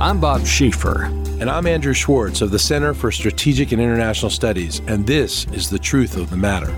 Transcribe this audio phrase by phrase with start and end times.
[0.00, 1.04] I'm Bob Schieffer.
[1.42, 5.68] And I'm Andrew Schwartz of the Center for Strategic and International Studies, and this is
[5.68, 6.74] The Truth of the Matter.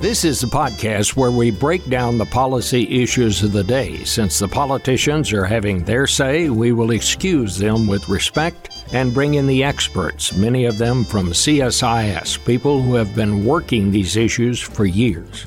[0.00, 4.02] This is the podcast where we break down the policy issues of the day.
[4.04, 9.34] Since the politicians are having their say, we will excuse them with respect and bring
[9.34, 14.58] in the experts, many of them from CSIS, people who have been working these issues
[14.58, 15.44] for years.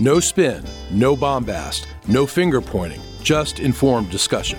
[0.00, 4.58] No spin, no bombast, no finger pointing, just informed discussion.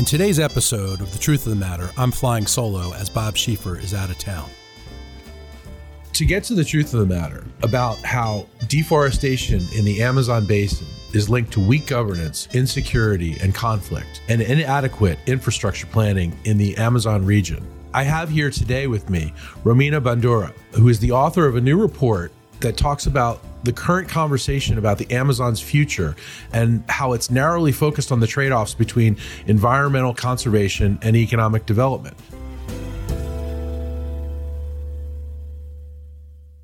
[0.00, 3.78] In today's episode of The Truth of the Matter, I'm flying solo as Bob Schieffer
[3.78, 4.48] is out of town.
[6.14, 10.86] To get to the truth of the matter about how deforestation in the Amazon basin
[11.12, 17.22] is linked to weak governance, insecurity, and conflict, and inadequate infrastructure planning in the Amazon
[17.26, 17.62] region,
[17.92, 21.78] I have here today with me Romina Bandura, who is the author of a new
[21.78, 26.16] report that talks about the current conversation about the Amazon's future
[26.52, 32.16] and how it's narrowly focused on the trade offs between environmental conservation and economic development.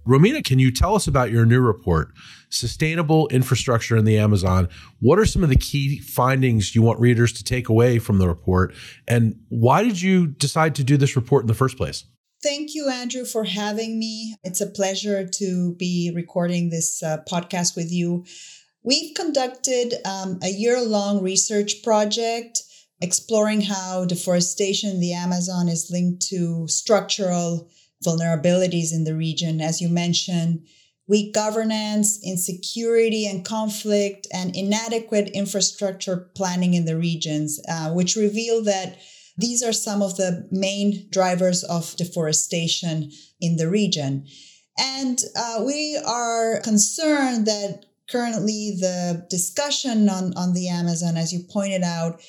[0.06, 2.12] Romina, can you tell us about your new report,
[2.48, 4.68] Sustainable Infrastructure in the Amazon?
[5.00, 8.28] What are some of the key findings you want readers to take away from the
[8.28, 8.72] report?
[9.08, 12.04] And why did you decide to do this report in the first place?
[12.42, 14.36] Thank you, Andrew, for having me.
[14.44, 18.24] It's a pleasure to be recording this uh, podcast with you.
[18.82, 22.62] We've conducted um, a year long research project
[23.00, 27.70] exploring how deforestation in the Amazon is linked to structural
[28.04, 29.60] vulnerabilities in the region.
[29.60, 30.66] As you mentioned,
[31.08, 38.62] weak governance, insecurity and conflict, and inadequate infrastructure planning in the regions, uh, which reveal
[38.64, 38.98] that
[39.36, 44.26] these are some of the main drivers of deforestation in the region.
[44.78, 51.44] And uh, we are concerned that currently the discussion on, on the Amazon, as you
[51.50, 52.20] pointed out,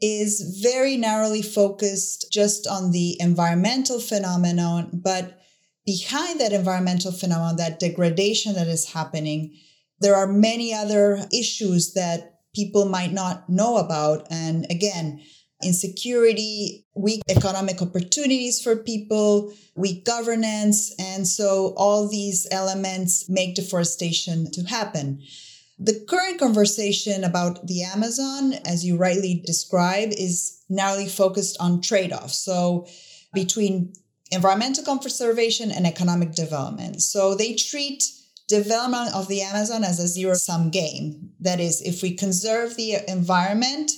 [0.00, 5.40] is very narrowly focused just on the environmental phenomenon, but
[5.86, 9.54] behind that environmental phenomenon, that degradation that is happening,
[10.00, 14.26] there are many other issues that people might not know about.
[14.30, 15.22] And again,
[15.64, 20.94] insecurity, weak economic opportunities for people, weak governance.
[20.98, 25.22] And so all these elements make deforestation to happen.
[25.78, 32.12] The current conversation about the Amazon, as you rightly describe, is narrowly focused on trade
[32.12, 32.38] offs.
[32.38, 32.86] So
[33.32, 33.92] between
[34.30, 37.02] environmental conservation and economic development.
[37.02, 38.04] So they treat
[38.48, 41.30] development of the Amazon as a zero sum game.
[41.40, 43.90] That is, if we conserve the environment,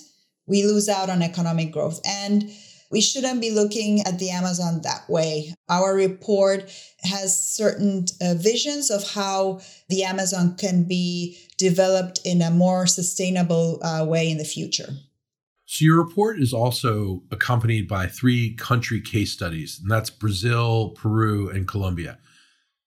[0.46, 2.00] we lose out on economic growth.
[2.06, 2.50] And
[2.90, 5.54] we shouldn't be looking at the Amazon that way.
[5.68, 6.70] Our report
[7.02, 13.84] has certain uh, visions of how the Amazon can be developed in a more sustainable
[13.84, 14.90] uh, way in the future.
[15.68, 21.50] So, your report is also accompanied by three country case studies, and that's Brazil, Peru,
[21.50, 22.18] and Colombia.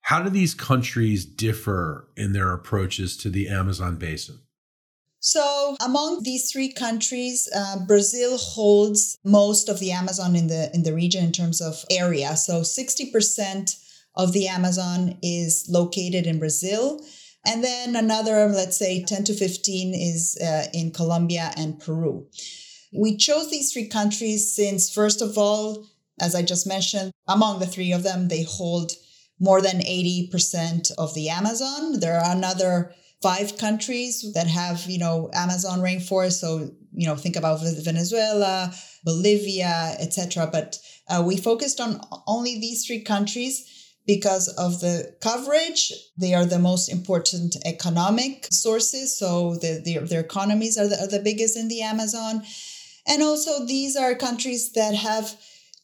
[0.00, 4.40] How do these countries differ in their approaches to the Amazon basin?
[5.20, 10.82] So, among these three countries, uh, Brazil holds most of the Amazon in the in
[10.82, 12.36] the region in terms of area.
[12.36, 13.76] So, sixty percent
[14.16, 17.04] of the Amazon is located in Brazil,
[17.46, 22.26] and then another, let's say, ten to fifteen is uh, in Colombia and Peru.
[22.92, 25.86] We chose these three countries since, first of all,
[26.18, 28.92] as I just mentioned, among the three of them, they hold
[29.38, 32.00] more than 80% of the Amazon.
[32.00, 32.92] There are another
[33.22, 36.40] five countries that have, you know, Amazon rainforest.
[36.40, 38.72] So, you know, think about Venezuela,
[39.04, 40.48] Bolivia, etc.
[40.50, 45.92] But uh, we focused on only these three countries because of the coverage.
[46.16, 49.16] They are the most important economic sources.
[49.18, 52.42] So the, the their economies are the, are the biggest in the Amazon.
[53.06, 55.36] And also these are countries that have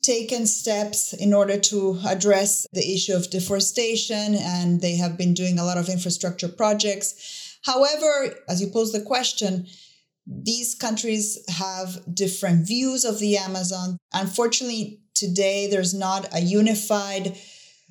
[0.07, 5.59] taken steps in order to address the issue of deforestation, and they have been doing
[5.59, 7.59] a lot of infrastructure projects.
[7.65, 8.13] However,
[8.49, 9.67] as you pose the question,
[10.27, 13.99] these countries have different views of the Amazon.
[14.13, 17.37] Unfortunately, today there's not a unified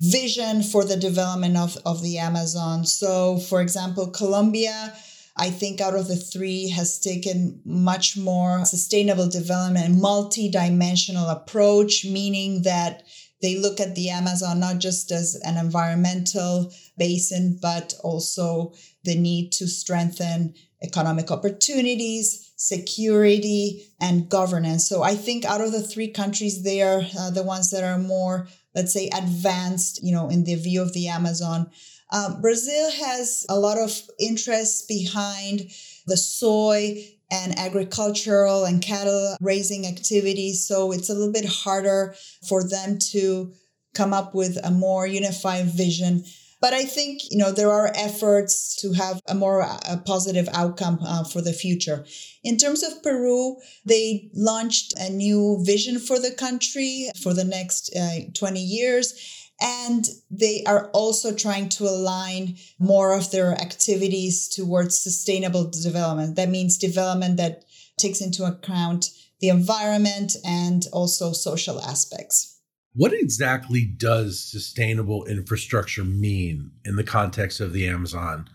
[0.00, 2.84] vision for the development of, of the Amazon.
[2.84, 4.94] So, for example, Colombia
[5.36, 12.62] I think out of the three has taken much more sustainable development, multi-dimensional approach, meaning
[12.62, 13.02] that
[13.42, 18.72] they look at the Amazon not just as an environmental basin, but also
[19.04, 24.88] the need to strengthen economic opportunities, security, and governance.
[24.88, 27.98] So I think out of the three countries, they are uh, the ones that are
[27.98, 31.70] more, let's say, advanced, you know, in the view of the Amazon.
[32.10, 35.70] Uh, Brazil has a lot of interest behind
[36.06, 40.66] the soy and agricultural and cattle raising activities.
[40.66, 42.14] So it's a little bit harder
[42.48, 43.52] for them to
[43.94, 46.24] come up with a more unified vision.
[46.60, 50.98] But I think, you know, there are efforts to have a more a positive outcome
[51.02, 52.06] uh, for the future.
[52.44, 57.94] In terms of Peru, they launched a new vision for the country for the next
[57.94, 59.45] uh, 20 years.
[59.60, 66.36] And they are also trying to align more of their activities towards sustainable development.
[66.36, 67.64] That means development that
[67.96, 69.10] takes into account
[69.40, 72.60] the environment and also social aspects.
[72.94, 78.48] What exactly does sustainable infrastructure mean in the context of the Amazon?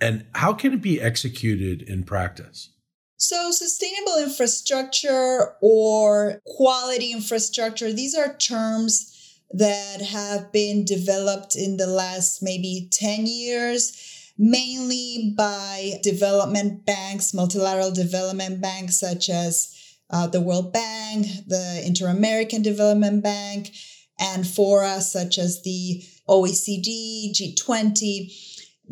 [0.00, 2.70] And how can it be executed in practice?
[3.16, 9.13] So, sustainable infrastructure or quality infrastructure, these are terms
[9.54, 17.92] that have been developed in the last maybe 10 years, mainly by development banks, multilateral
[17.92, 19.72] development banks such as
[20.10, 23.70] uh, the World Bank, the Inter American Development Bank,
[24.18, 28.32] and fora such as the OECD, G20.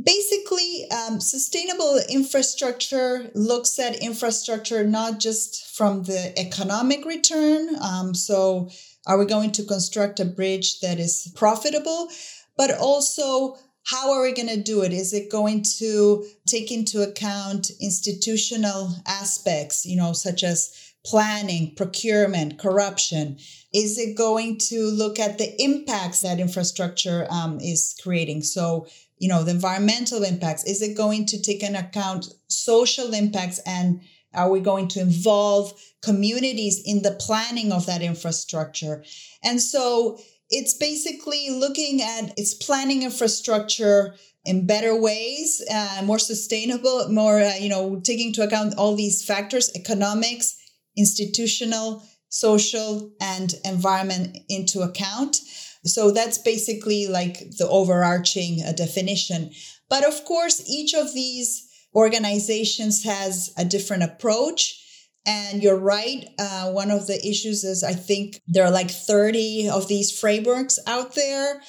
[0.03, 7.69] Basically, um, sustainable infrastructure looks at infrastructure not just from the economic return.
[7.81, 8.71] Um, so,
[9.07, 12.09] are we going to construct a bridge that is profitable?
[12.57, 14.93] But also, how are we going to do it?
[14.93, 22.59] Is it going to take into account institutional aspects, you know, such as planning, procurement,
[22.59, 23.39] corruption?
[23.75, 28.43] Is it going to look at the impacts that infrastructure um, is creating?
[28.43, 28.87] So,
[29.19, 30.65] you know, the environmental impacts.
[30.65, 34.03] Is it going to take into account social impacts and
[34.35, 39.05] are we going to involve communities in the planning of that infrastructure?
[39.43, 40.19] And so
[40.51, 44.15] it's basically looking at its planning infrastructure
[44.45, 49.25] in better ways, uh, more sustainable, more, uh, you know, taking into account all these
[49.25, 50.57] factors, economics,
[50.97, 55.41] institutional, social, and environment into account.
[55.85, 59.53] So that's basically like the overarching uh, definition.
[59.89, 64.79] But of course, each of these organizations has a different approach.
[65.25, 66.27] And you're right.
[66.39, 70.79] Uh, one of the issues is I think there are like 30 of these frameworks
[70.87, 71.63] out there.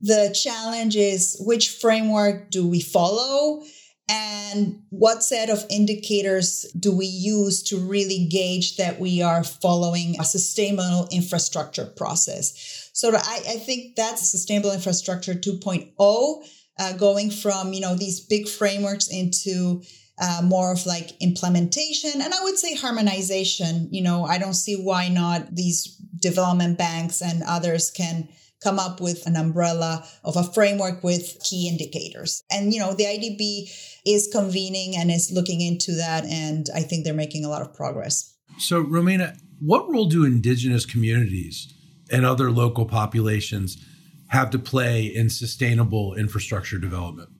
[0.00, 3.62] The challenge is which framework do we follow?
[4.08, 10.18] and what set of indicators do we use to really gauge that we are following
[10.20, 16.44] a sustainable infrastructure process so i, I think that's sustainable infrastructure 2.0
[16.78, 19.82] uh, going from you know these big frameworks into
[20.18, 24.76] uh, more of like implementation and i would say harmonization you know i don't see
[24.76, 28.28] why not these development banks and others can
[28.62, 32.42] come up with an umbrella of a framework with key indicators.
[32.50, 33.70] And, you know, the IDB
[34.06, 36.24] is convening and is looking into that.
[36.24, 38.34] And I think they're making a lot of progress.
[38.58, 41.72] So, romina what role do indigenous communities
[42.10, 43.82] and other local populations
[44.28, 47.30] have to play in sustainable infrastructure development?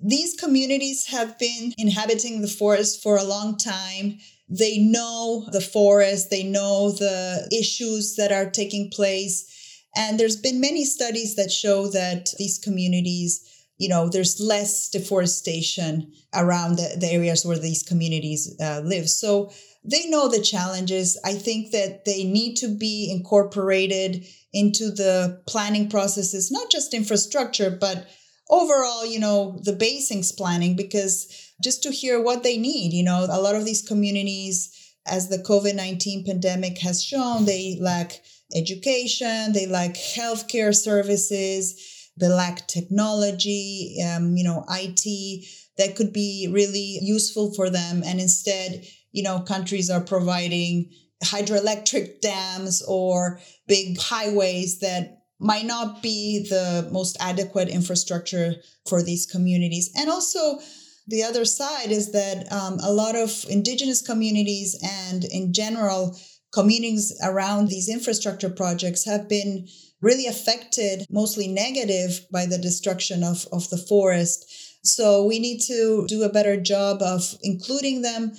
[0.00, 4.18] These communities have been inhabiting the forest for a long time.
[4.48, 9.48] They know the forest, they know the issues that are taking place
[9.94, 16.12] and there's been many studies that show that these communities, you know, there's less deforestation
[16.34, 19.08] around the, the areas where these communities uh, live.
[19.08, 19.52] So
[19.84, 21.18] they know the challenges.
[21.24, 27.70] I think that they need to be incorporated into the planning processes, not just infrastructure,
[27.70, 28.06] but
[28.48, 33.26] overall, you know, the basics planning, because just to hear what they need, you know,
[33.28, 38.20] a lot of these communities, as the COVID 19 pandemic has shown, they lack
[38.54, 45.44] education, they lack healthcare services, they lack technology, um, you know, IT
[45.78, 48.02] that could be really useful for them.
[48.04, 50.90] And instead, you know, countries are providing
[51.24, 53.38] hydroelectric dams or
[53.68, 58.54] big highways that might not be the most adequate infrastructure
[58.88, 59.90] for these communities.
[59.96, 60.58] And also,
[61.06, 66.16] the other side is that um, a lot of indigenous communities and in general
[66.52, 69.66] communities around these infrastructure projects have been
[70.00, 74.44] really affected, mostly negative, by the destruction of, of the forest.
[74.84, 78.32] So we need to do a better job of including them.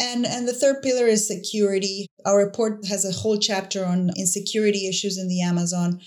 [0.00, 2.06] And, and the third pillar is security.
[2.24, 6.00] Our report has a whole chapter on insecurity issues in the Amazon.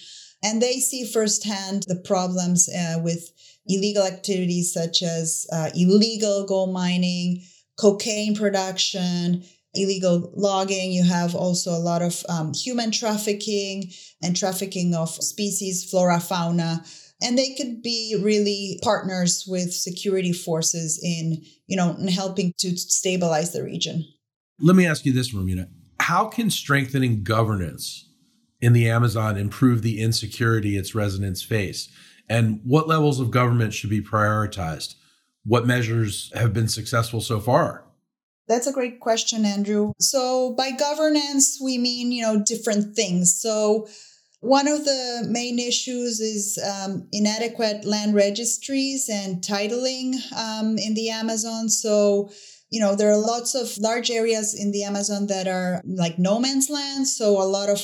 [0.43, 3.31] And they see firsthand the problems uh, with
[3.67, 7.43] illegal activities such as uh, illegal gold mining,
[7.79, 9.43] cocaine production,
[9.75, 10.91] illegal logging.
[10.91, 16.83] You have also a lot of um, human trafficking and trafficking of species, flora, fauna.
[17.23, 22.75] And they could be really partners with security forces in you know in helping to
[22.77, 24.05] stabilize the region.
[24.59, 28.09] Let me ask you this romina how can strengthening governance
[28.61, 31.89] in the amazon improve the insecurity its residents face?
[32.29, 34.95] And what levels of government should be prioritized?
[35.45, 37.83] What measures have been successful so far?
[38.47, 39.93] That's a great question, Andrew.
[39.99, 43.39] So, by governance, we mean, you know, different things.
[43.41, 43.87] So,
[44.43, 51.09] one of the main issues is um, inadequate land registries and titling um, in the
[51.09, 51.69] Amazon.
[51.69, 52.29] So,
[52.69, 56.39] you know, there are lots of large areas in the Amazon that are like no
[56.39, 57.07] man's land.
[57.07, 57.79] So, a lot of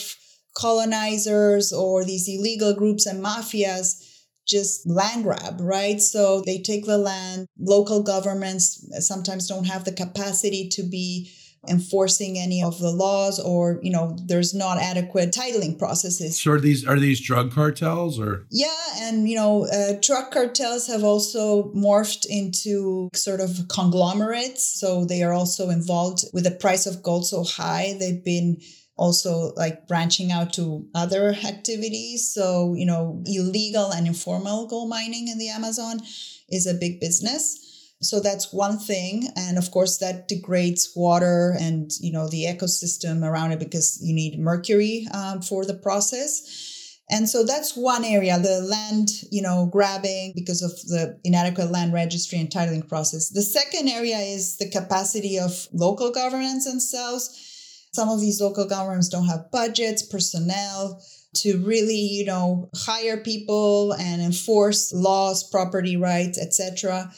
[0.54, 4.04] colonizers or these illegal groups and mafias
[4.46, 6.02] just land grab, right?
[6.02, 7.48] So they take the land.
[7.58, 11.32] Local governments sometimes don't have the capacity to be
[11.68, 16.60] enforcing any of the laws or you know there's not adequate titling processes so are
[16.60, 21.72] these are these drug cartels or yeah and you know uh, drug cartels have also
[21.74, 27.26] morphed into sort of conglomerates so they are also involved with the price of gold
[27.26, 28.58] so high they've been
[29.00, 32.30] also like branching out to other activities.
[32.32, 36.02] So, you know, illegal and informal gold mining in the Amazon
[36.50, 37.69] is a big business.
[38.02, 39.28] So that's one thing.
[39.36, 44.14] And of course, that degrades water and, you know, the ecosystem around it because you
[44.14, 46.66] need mercury um, for the process.
[47.12, 51.92] And so that's one area, the land, you know, grabbing because of the inadequate land
[51.92, 53.30] registry and titling process.
[53.30, 57.48] The second area is the capacity of local governments themselves
[57.92, 61.02] some of these local governments don't have budgets, personnel
[61.36, 67.12] to really, you know, hire people and enforce laws, property rights, etc.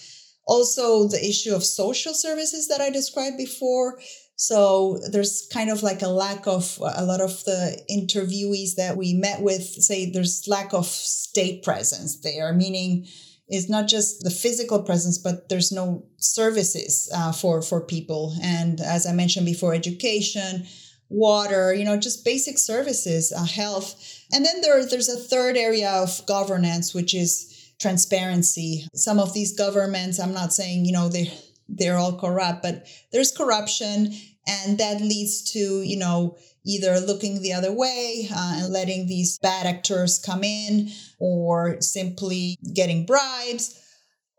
[0.45, 3.99] Also, the issue of social services that I described before.
[4.35, 9.13] So there's kind of like a lack of a lot of the interviewees that we
[9.13, 13.05] met with say there's lack of state presence there, meaning
[13.49, 18.35] is not just the physical presence, but there's no services uh, for for people.
[18.41, 20.65] And as I mentioned before, education,
[21.09, 23.95] water, you know, just basic services, uh, health.
[24.33, 28.87] And then there, there's a third area of governance, which is transparency.
[28.93, 31.33] Some of these governments, I'm not saying you know they
[31.67, 34.13] they're all corrupt, but there's corruption,
[34.47, 39.39] and that leads to you know either looking the other way uh, and letting these
[39.39, 43.77] bad actors come in or simply getting bribes.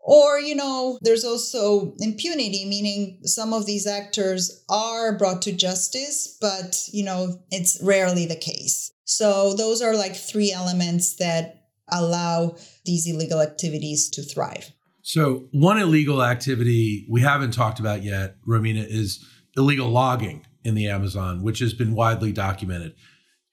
[0.05, 6.37] Or, you know, there's also impunity, meaning some of these actors are brought to justice,
[6.41, 8.91] but, you know, it's rarely the case.
[9.05, 11.62] So those are like three elements that
[11.93, 14.71] allow these illegal activities to thrive.
[15.01, 19.25] So, one illegal activity we haven't talked about yet, Romina, is
[19.57, 22.95] illegal logging in the Amazon, which has been widely documented.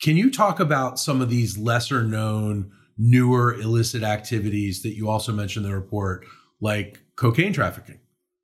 [0.00, 5.32] Can you talk about some of these lesser known, newer illicit activities that you also
[5.32, 6.24] mentioned in the report,
[6.60, 7.98] like cocaine trafficking,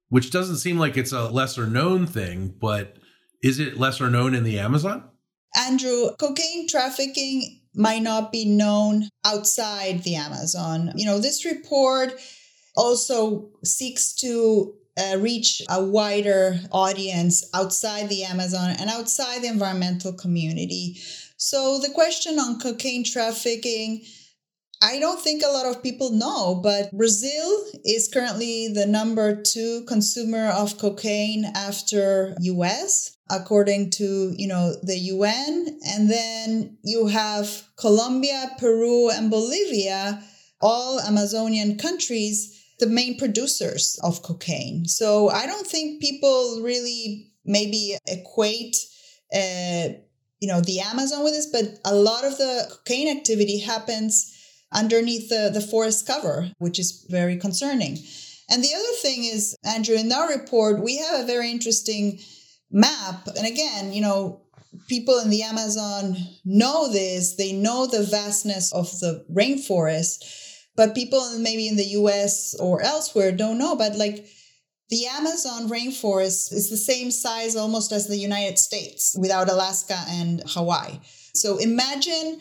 [0.09, 2.97] which doesn't seem like it's a lesser known thing, but
[3.43, 5.09] is it lesser known in the Amazon?
[5.57, 10.93] Andrew, cocaine trafficking might not be known outside the Amazon.
[10.97, 12.15] You know, this report
[12.77, 20.13] also seeks to uh, reach a wider audience outside the Amazon and outside the environmental
[20.13, 20.97] community.
[21.37, 24.05] So, the question on cocaine trafficking,
[24.83, 29.85] I don't think a lot of people know, but Brazil is currently the number two
[29.87, 35.79] consumer of cocaine after US, according to, you know, the UN.
[35.87, 40.23] And then you have Colombia, Peru, and Bolivia,
[40.61, 44.85] all Amazonian countries the main producers of cocaine.
[44.85, 48.77] So I don't think people really maybe equate,
[49.35, 49.89] uh,
[50.41, 54.36] you know, the Amazon with this, but a lot of the cocaine activity happens
[54.73, 57.99] underneath the, the forest cover, which is very concerning.
[58.49, 62.21] And the other thing is, Andrew, in our report, we have a very interesting
[62.71, 63.27] map.
[63.37, 64.43] And again, you know,
[64.89, 70.23] people in the Amazon know this, they know the vastness of the rainforest
[70.77, 73.75] but people maybe in the US or elsewhere don't know.
[73.75, 74.27] But like
[74.91, 80.43] the Amazon rainforest is the same size almost as the United States without Alaska and
[80.47, 81.01] Hawaii.
[81.35, 82.41] So imagine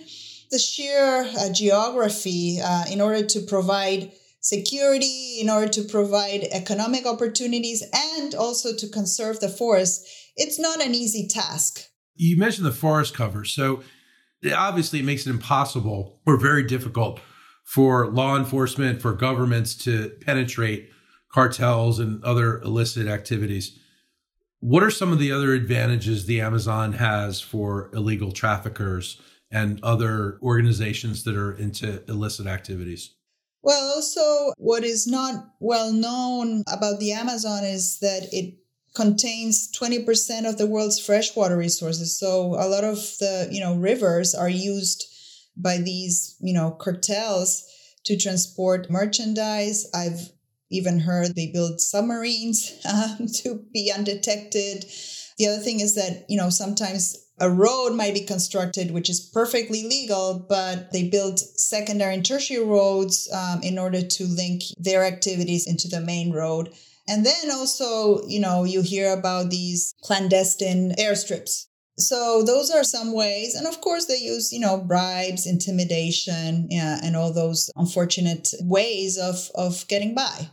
[0.55, 4.09] the sheer uh, geography uh, in order to provide
[4.39, 10.07] security, in order to provide economic opportunities, and also to conserve the forest.
[10.37, 11.81] It's not an easy task.
[12.15, 13.43] You mentioned the forest cover.
[13.43, 13.83] So
[14.55, 17.19] obviously, it makes it impossible or very difficult
[17.65, 20.89] for law enforcement, for governments to penetrate
[21.33, 23.77] cartels and other illicit activities.
[24.61, 29.19] What are some of the other advantages the Amazon has for illegal traffickers
[29.55, 33.15] and other organizations that are into illicit activities?
[33.63, 38.55] Well, also, what is not well known about the Amazon is that it
[38.93, 42.19] contains 20% of the world's freshwater resources.
[42.19, 45.05] So a lot of the, you know, rivers are used
[45.55, 47.63] by these, you know, cartels
[48.03, 49.89] to transport merchandise.
[49.95, 50.31] I've
[50.69, 54.85] even heard they build submarines um, to be undetected.
[55.37, 59.19] The other thing is that, you know, sometimes a road might be constructed, which is
[59.19, 65.03] perfectly legal, but they build secondary and tertiary roads um, in order to link their
[65.03, 66.73] activities into the main road.
[67.07, 71.67] And then also, you know, you hear about these clandestine airstrips.
[71.97, 73.53] So those are some ways.
[73.53, 79.17] And of course, they use, you know, bribes, intimidation, yeah, and all those unfortunate ways
[79.17, 80.49] of, of getting by.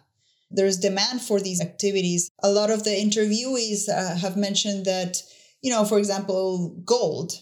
[0.51, 2.31] There's demand for these activities.
[2.43, 5.23] A lot of the interviewees uh, have mentioned that
[5.63, 7.33] you know, for example, gold.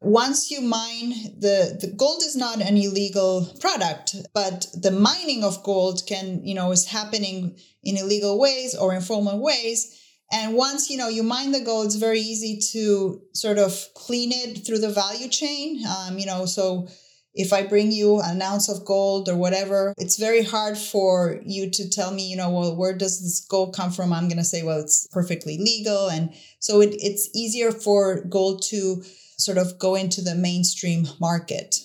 [0.00, 5.62] Once you mine the, the gold is not an illegal product, but the mining of
[5.62, 10.00] gold can, you know, is happening in illegal ways or informal ways.
[10.30, 14.30] And once, you know, you mine the gold, it's very easy to sort of clean
[14.32, 15.82] it through the value chain.
[15.86, 16.88] Um, you know, so
[17.34, 21.68] if I bring you an ounce of gold or whatever, it's very hard for you
[21.70, 24.12] to tell me, you know, well, where does this gold come from?
[24.12, 26.08] I'm going to say, well, it's perfectly legal.
[26.08, 29.02] And so it, it's easier for gold to
[29.36, 31.76] sort of go into the mainstream market.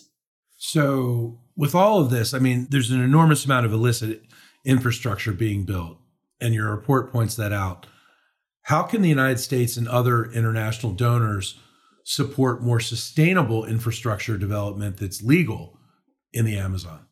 [0.58, 4.24] So, with all of this, I mean, there's an enormous amount of illicit
[4.66, 5.98] infrastructure being built,
[6.40, 7.88] and your report points that out.
[8.64, 11.58] How can the United States and other international donors
[12.10, 15.78] support more sustainable infrastructure development that's legal
[16.34, 17.06] in the Amazon?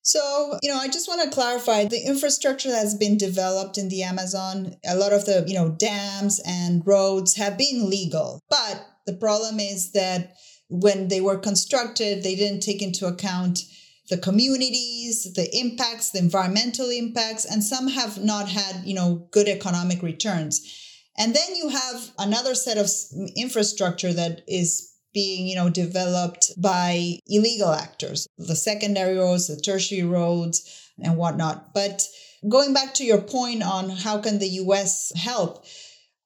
[0.00, 4.02] So, you know, I just want to clarify the infrastructure that's been developed in the
[4.02, 8.40] Amazon, a lot of the, you know, dams and roads have been legal.
[8.48, 10.34] But the problem is that
[10.70, 13.60] when they were constructed, they didn't take into account
[14.08, 19.46] the communities, the impacts, the environmental impacts, and some have not had, you know, good
[19.46, 20.81] economic returns.
[21.18, 22.88] And then you have another set of
[23.36, 30.02] infrastructure that is being, you know, developed by illegal actors, the secondary roads, the tertiary
[30.02, 31.74] roads, and whatnot.
[31.74, 32.02] But
[32.48, 35.12] going back to your point on how can the U.S.
[35.14, 35.64] help,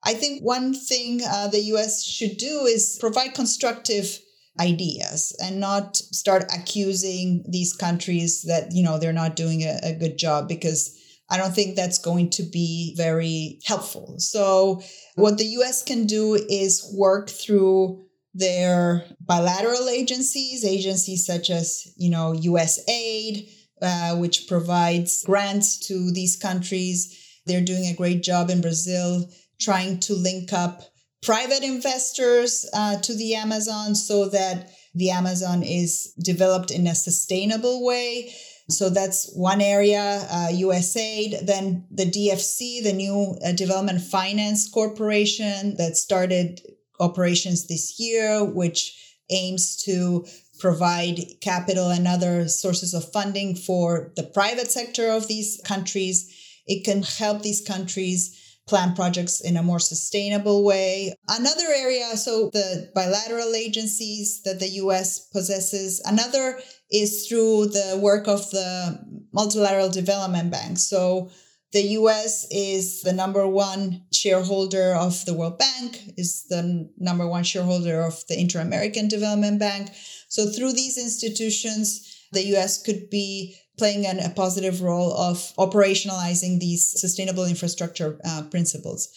[0.03, 2.05] I think one thing uh, the U.S.
[2.05, 4.19] should do is provide constructive
[4.59, 9.93] ideas and not start accusing these countries that you know they're not doing a, a
[9.93, 10.97] good job because
[11.29, 14.15] I don't think that's going to be very helpful.
[14.17, 14.81] So,
[15.15, 22.09] what the US can do is work through their bilateral agencies, agencies such as, you
[22.09, 23.49] know, USAID,
[23.81, 27.15] uh, which provides grants to these countries.
[27.45, 30.83] They're doing a great job in Brazil trying to link up
[31.23, 37.83] private investors uh, to the Amazon so that the Amazon is developed in a sustainable
[37.83, 38.33] way.
[38.69, 41.45] So that's one area, uh, USAID.
[41.45, 46.61] Then the DFC, the new uh, Development Finance Corporation that started
[46.99, 48.93] operations this year, which
[49.29, 50.25] aims to
[50.59, 56.33] provide capital and other sources of funding for the private sector of these countries.
[56.65, 58.35] It can help these countries
[58.67, 61.13] plan projects in a more sustainable way.
[61.29, 66.59] Another area, so the bilateral agencies that the US possesses, another
[66.91, 68.99] is through the work of the
[69.33, 70.77] multilateral development bank.
[70.77, 71.29] So
[71.73, 77.43] the US is the number one shareholder of the World Bank, is the number one
[77.43, 79.91] shareholder of the Inter American Development Bank.
[80.29, 86.59] So through these institutions, the US could be playing an, a positive role of operationalizing
[86.59, 89.09] these sustainable infrastructure uh, principles.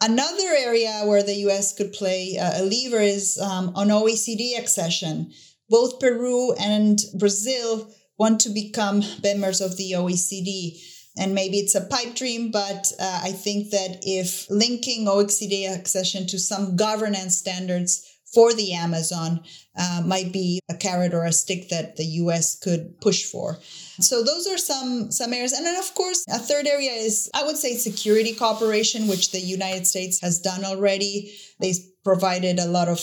[0.00, 5.30] Another area where the US could play uh, a lever is um, on OECD accession
[5.72, 10.78] both Peru and Brazil want to become members of the OECD.
[11.16, 16.26] And maybe it's a pipe dream, but uh, I think that if linking OECD accession
[16.28, 19.40] to some governance standards for the Amazon
[19.78, 23.58] uh, might be a carrot or a stick that the US could push for.
[24.00, 25.52] So those are some some areas.
[25.52, 29.40] And then of course, a third area is I would say security cooperation, which the
[29.40, 31.34] United States has done already.
[31.60, 33.00] They provided a lot of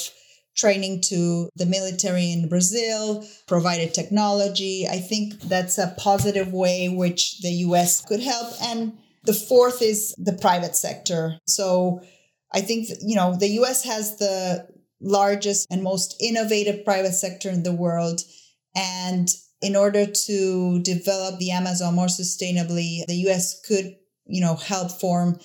[0.56, 4.88] training to the military in Brazil, provided technology.
[4.88, 8.54] I think that's a positive way which the US could help.
[8.62, 11.40] And the fourth is the private sector.
[11.48, 12.02] So
[12.54, 14.68] I think, you know, the US has the
[15.02, 18.22] largest and most innovative private sector in the world.
[18.76, 19.30] And
[19.62, 25.40] in order to develop the Amazon more sustainably, the US could, you know, help form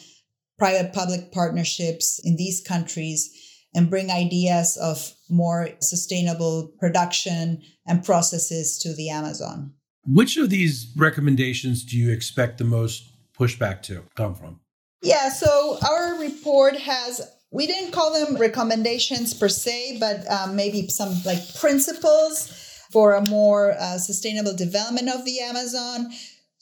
[0.59, 3.31] private public partnerships in these countries
[3.75, 9.73] and bring ideas of more sustainable production and processes to the Amazon.
[10.07, 14.61] Which of these recommendations do you expect the most pushback to come from?
[15.03, 20.89] Yeah, so our report has we didn't call them recommendations per se, but um, maybe
[20.89, 22.49] some like principles
[22.91, 26.11] for a more uh, sustainable development of the Amazon.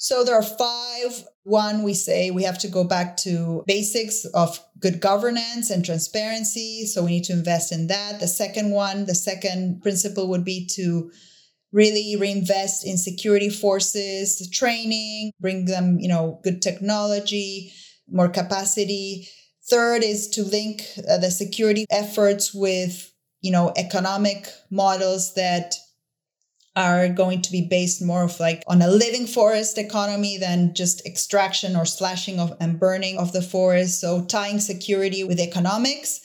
[0.03, 1.25] So there are five.
[1.45, 6.87] One, we say we have to go back to basics of good governance and transparency.
[6.87, 8.19] So we need to invest in that.
[8.19, 11.11] The second one, the second principle would be to
[11.71, 17.73] really reinvest in security forces, training, bring them, you know, good technology,
[18.09, 19.29] more capacity
[19.69, 25.75] Third is to link uh, the security efforts with, you know, economic models that
[26.75, 31.05] are going to be based more of like on a living forest economy than just
[31.07, 34.01] extraction or slashing of and burning of the forest.
[34.01, 36.21] So tying security with economics.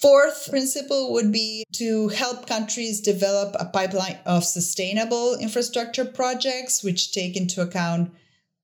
[0.00, 7.12] Fourth principle would be to help countries develop a pipeline of sustainable infrastructure projects, which
[7.12, 8.10] take into account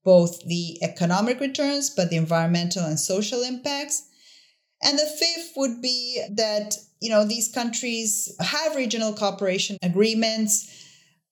[0.03, 4.07] both the economic returns, but the environmental and social impacts.
[4.83, 10.69] And the fifth would be that, you know, these countries have regional cooperation agreements,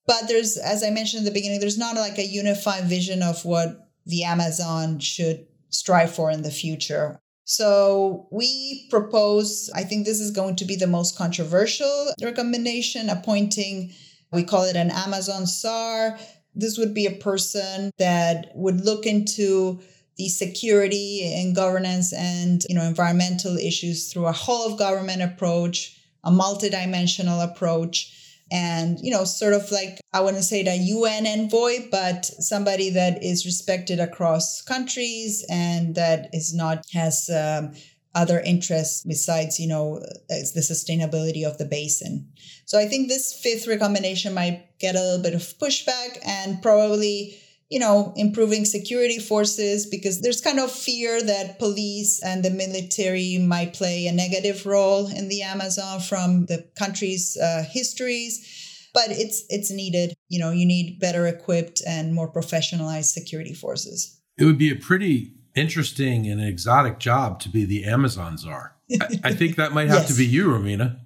[0.08, 3.44] but there's, as I mentioned in the beginning, there's not like a unified vision of
[3.44, 7.20] what the Amazon should strive for in the future.
[7.44, 13.92] So we propose, I think this is going to be the most controversial recommendation, appointing,
[14.32, 16.18] we call it an Amazon czar
[16.58, 19.80] this would be a person that would look into
[20.16, 25.96] the security and governance and you know environmental issues through a whole of government approach
[26.24, 31.78] a multidimensional approach and you know sort of like i wouldn't say the un envoy
[31.90, 37.72] but somebody that is respected across countries and that is not has um,
[38.14, 42.28] other interests besides, you know, it's the sustainability of the basin.
[42.64, 47.38] So I think this fifth recommendation might get a little bit of pushback and probably,
[47.68, 53.38] you know, improving security forces because there's kind of fear that police and the military
[53.38, 58.64] might play a negative role in the Amazon from the country's uh, histories.
[58.94, 60.14] But it's it's needed.
[60.28, 64.18] You know, you need better equipped and more professionalized security forces.
[64.38, 68.76] It would be a pretty interesting and exotic job to be the Amazon czar.
[68.90, 70.08] I, I think that might have yes.
[70.08, 71.00] to be you, Romina.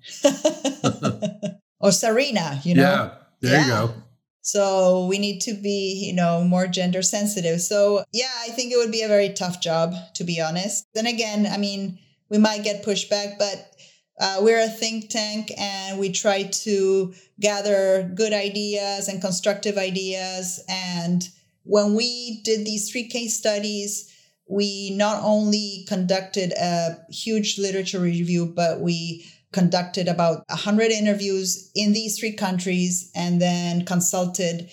[1.81, 2.83] or Serena, you know?
[2.83, 3.63] Yeah, there yeah.
[3.63, 3.95] you go.
[4.43, 7.61] So we need to be, you know, more gender sensitive.
[7.61, 10.85] So yeah, I think it would be a very tough job, to be honest.
[10.95, 13.73] Then again, I mean, we might get pushback, but
[14.21, 20.63] uh, we're a think tank and we try to gather good ideas and constructive ideas.
[20.69, 21.27] And
[21.65, 24.13] when we did these three case studies,
[24.49, 31.93] we not only conducted a huge literature review, but we conducted about 100 interviews in
[31.93, 34.71] these three countries and then consulted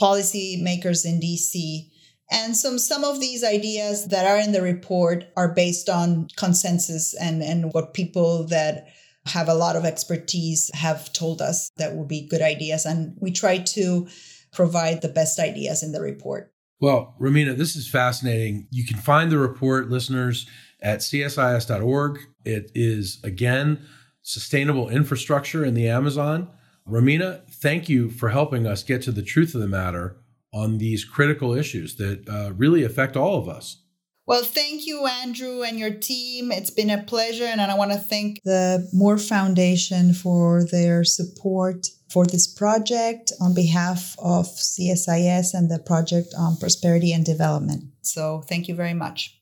[0.00, 1.88] policymakers in DC.
[2.30, 7.14] And some, some of these ideas that are in the report are based on consensus
[7.14, 8.88] and, and what people that
[9.26, 12.86] have a lot of expertise have told us that would be good ideas.
[12.86, 14.08] And we try to
[14.52, 16.52] provide the best ideas in the report.
[16.80, 18.66] Well, Romina, this is fascinating.
[18.70, 20.46] You can find the report, listeners,
[20.80, 22.18] at csis.org.
[22.44, 23.86] It is, again,
[24.22, 26.48] sustainable infrastructure in the Amazon.
[26.88, 30.16] Romina, thank you for helping us get to the truth of the matter
[30.52, 33.78] on these critical issues that uh, really affect all of us.
[34.24, 36.52] Well, thank you, Andrew, and your team.
[36.52, 37.44] It's been a pleasure.
[37.44, 43.54] And I want to thank the Moore Foundation for their support for this project on
[43.54, 47.84] behalf of CSIS and the Project on Prosperity and Development.
[48.02, 49.41] So thank you very much.